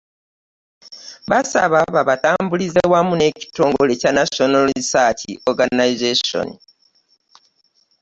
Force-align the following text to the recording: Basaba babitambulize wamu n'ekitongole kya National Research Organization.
Basaba 1.29 1.79
babitambulize 1.95 2.81
wamu 2.93 3.13
n'ekitongole 3.17 3.91
kya 4.01 4.11
National 4.19 4.63
Research 4.75 5.21
Organization. 5.49 6.47